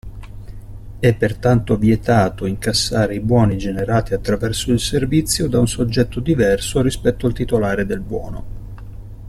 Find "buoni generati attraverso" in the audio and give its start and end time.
3.19-4.71